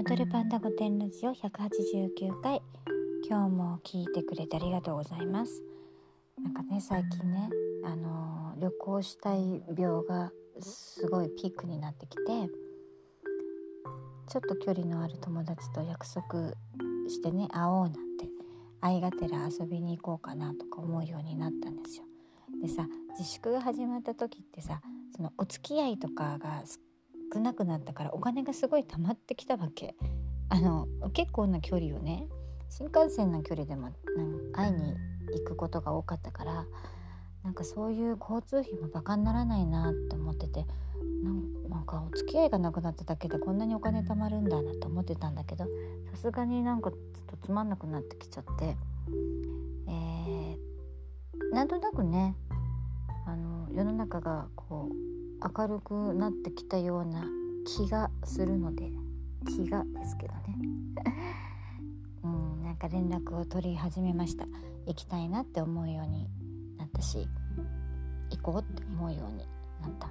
[0.00, 2.62] 踊るパンダ御殿ラジオ189回
[3.28, 5.62] 今日も聞いてくれてありがとうございます。
[6.42, 7.50] なんかね最近ね
[7.84, 12.22] あの旅行したい病がすごいピークになってきて
[14.26, 16.54] ちょっと距離のある友達と約束
[17.06, 18.00] してね会おうなんて
[18.80, 22.04] 愛がてら遊びに行こうかなとか思うようになったんですよ。
[22.62, 22.88] でさ
[23.18, 24.80] 自粛が始まった時ってさ
[25.14, 26.62] そのお付き合いとかが
[27.32, 29.94] 少なくなったからお金がすごい溜まってきたわけ。
[30.50, 32.26] あの結構な距離をね
[32.68, 33.90] 新幹線の距離でも
[34.52, 34.96] 会いに
[35.32, 36.66] 行くことが多かったから
[37.44, 40.66] なんかそういう交通費もバカにならないなって思ってて
[41.68, 45.64] なんかお付き合いがなくなっただけでこんなにお金貯まるんだなと思ってたんだけど
[46.10, 48.76] さすがになんかちょっとつまんなくなってきちゃって
[49.88, 52.34] えー、なんとなくね
[53.26, 55.09] あの世の中がこう
[55.42, 57.24] 明るくなってきたような
[57.66, 58.90] 気がするので
[59.46, 60.40] 気がですけどね。
[62.22, 64.46] うんなんか連絡を取り始めました。
[64.86, 66.28] 行きたいなって思うように
[66.78, 67.28] なったし
[68.30, 69.38] 行こうって思うように
[69.80, 70.08] なった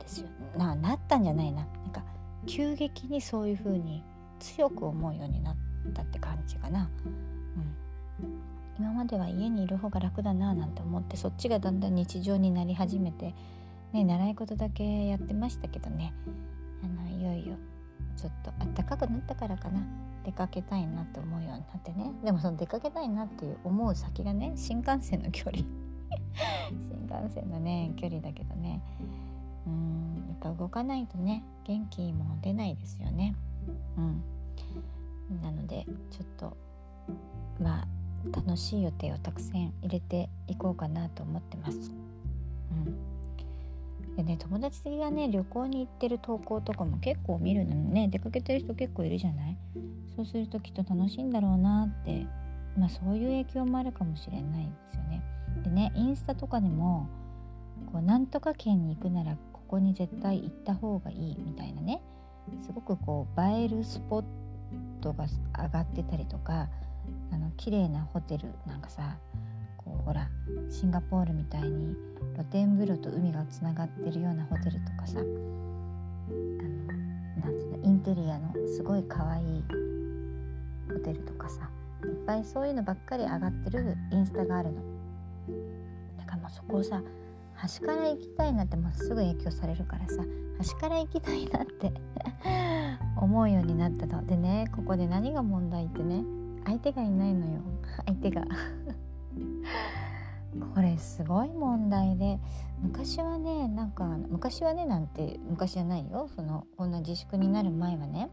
[0.00, 0.28] ですよ。
[0.56, 1.66] ななったんじゃないな。
[1.82, 2.04] なんか
[2.46, 4.02] 急激にそういう風に
[4.38, 5.56] 強く思うようになっ
[5.94, 6.90] たって感じかな、
[8.20, 8.40] うん、
[8.78, 13.34] 今までは家にいる方が楽だななんて思ってそっちがだんだん日常になり始めて、
[13.94, 16.12] ね、習い事だけやってましたけどね。
[16.82, 17.56] あのいよいよ
[18.16, 19.80] ちょっと暖かくなったからかな。
[20.24, 22.10] 出かけたいなって思うようになってね。
[22.24, 25.58] でもその出かけたいなっていう思う先がね新幹線の距離。
[26.90, 28.82] 新幹線のね距離だけどね。
[29.64, 33.36] うんやっぱ動かないとね元気も出ないですよね。
[33.96, 34.22] うん。
[35.40, 36.56] なのでちょっと
[37.60, 37.86] まあ
[38.32, 41.92] 楽しい予定をたくさん入れていこうかなと思ってます。
[42.72, 43.13] うん。
[44.16, 48.08] でね友達がね旅行に行ってる投稿とかも結構見るのね。
[48.08, 49.56] 出かけてる人結構いるじゃない？
[50.16, 52.26] そうするときっと楽しいんだろうなって。
[52.76, 55.22] まあそういう影響もあるかもしれないですよね。
[55.62, 57.08] でねインスタとかでも
[57.92, 62.02] こうなんとか県に行くならここに絶対行った方がいいみたいなね。
[62.62, 64.24] すごくこう映えるスポッ
[65.00, 65.26] トが
[65.56, 66.68] 上がってたりとか
[67.30, 69.18] あの綺麗なホテルなんかさ
[70.04, 70.28] ほら
[70.70, 71.96] シンガポールみたいに
[72.34, 75.28] 露天風呂と海がつながってるようなホテルとかさあの
[77.42, 79.64] なんつうのインテリアのすごい可愛い
[80.92, 81.70] ホテルとかさ
[82.04, 84.82] いっぱいそういうのばっかり上がってるインスタがあるの。
[86.18, 87.02] だからもうそこをさ
[87.54, 90.22] 端から行きたいなってもうすぐ影響されるからさ
[90.58, 91.92] 端から行きたいなって
[93.16, 94.26] 思うようになったの。
[94.26, 96.24] でねここで何が問題ってね
[96.66, 97.60] 相手がいないのよ。
[98.06, 98.44] 相手が。
[100.74, 102.38] これすごい問題で
[102.80, 106.28] 昔はねなんか昔はねなんて昔じゃないよ。
[106.34, 108.30] そのこんな自粛になる前はね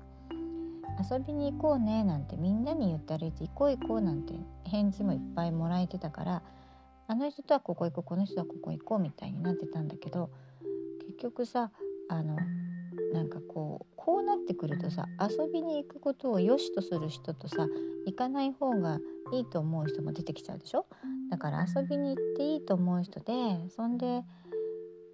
[1.09, 4.34] 遊びに行こうねなんてみんなに言って歩いて行こう行こうなんて
[4.66, 6.44] 返事もいっぱいもらえてたから
[7.08, 10.30] あの人とはここ行こうこの人はここ行こうみたいになってたんだけど
[11.08, 11.72] 結局さ
[12.09, 12.38] あの
[13.14, 17.67] なんかこうこうなってくるとさ遊びに行くことを良しとする人とさ
[18.07, 19.00] 行かない方が
[19.31, 20.88] いいと思う人も出てきちゃうでしょ？
[21.29, 24.23] だから遊びに行っていいと思う人でそんで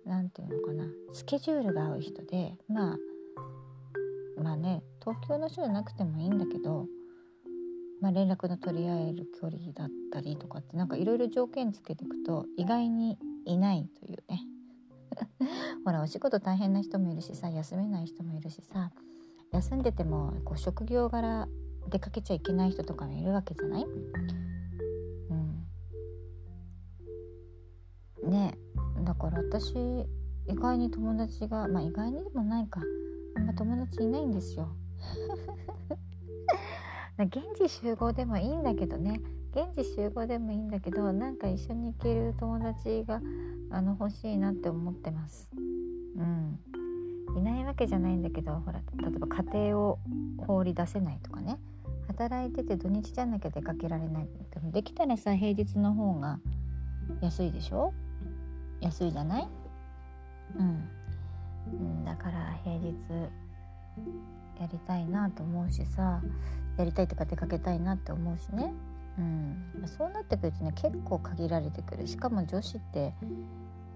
[0.05, 2.97] 何て言うのかなスケジュールが合う人でまあ
[4.41, 6.85] まあね東京の人じゃなくてもいいんだけど、
[7.99, 14.41] まあ、連絡の取り合える距離だったりとかってなんかいろいろ条件つけていくと意外にいないというね。
[15.85, 18.91] ほらお仕事大変な人もいるしさ休めない人もいるしさ
[19.51, 21.47] 休んでてもこう職業柄
[21.89, 23.85] 出かけちゃいけない人とかもいるわけじゃない？
[23.85, 25.33] う
[28.27, 28.29] ん。
[28.29, 28.57] ね
[29.03, 29.73] だから私
[30.47, 32.81] 意外に友達がまあ意外にでもないか。
[33.35, 34.67] あんま友達いないんですよ。
[37.19, 39.22] 現地集合でもいいんだけどね
[39.57, 43.19] 現地集合でもいいんだけどなんか一緒に行ける友達が
[43.72, 45.50] あの欲しいなって思ってます。
[46.15, 46.59] うん。
[47.36, 50.00] いないわけじゃないんだけどほら例えば家庭を
[50.45, 51.57] 放り出せないとかね。
[52.07, 54.27] 働いてて土日じゃなきゃ出かけられない。
[54.54, 56.39] でもできたらさ平日の方が
[57.21, 57.94] 安いでしょ？
[58.80, 59.48] 安いじゃない？
[60.56, 60.83] うん。
[61.74, 62.95] うんだから平日
[64.60, 66.21] やりたいなと思うしさ
[66.77, 68.71] やりたいとか出かけたいなって思うしね。
[69.17, 72.07] うん、そうなってくるとね結構限られてくる。
[72.07, 73.13] しかも女子って、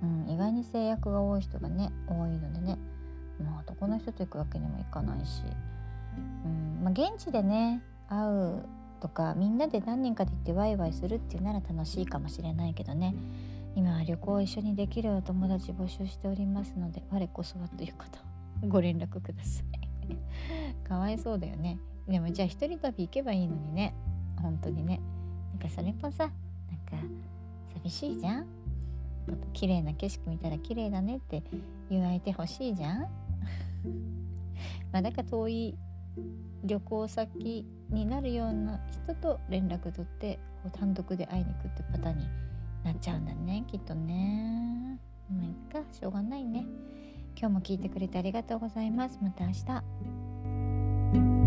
[0.01, 2.77] うん、意外に制約が多い人がね多いのでね、
[3.43, 5.43] まあ、男の人と行くわけにもいかないし、
[6.45, 6.83] うん。
[6.83, 8.65] まあ、現地でね会う
[8.99, 13.15] とかみんなで何人かで行ってワイワイするっていうなら楽しいかもしれないけどね。
[13.75, 18.19] 今は旅行を一緒にできるお友達募集しておりますので我こそはという方
[18.67, 19.63] ご連絡くださ
[20.09, 20.17] い。
[20.87, 21.79] かわいそうだよね。
[22.07, 23.93] でもじゃあ一人旅行けばいいのにね。
[24.41, 24.99] 本当にね。
[25.51, 27.07] なんかそれもさなんか
[27.73, 28.47] 寂しいじゃん。
[29.53, 31.43] 綺麗な景色見たら綺麗だねって
[31.89, 33.01] 言われてほしいじゃん。
[34.91, 35.77] まあだから遠い
[36.63, 42.27] 旅行先になるような人と連絡取ってこう単独で会いに行くってパターンに
[42.83, 44.99] なっちゃうんだねきっとね。
[45.29, 46.65] まあいっかしょうがないね。
[47.37, 49.19] 今日も聞いてくれてありがとうございます。
[49.21, 51.40] また明日。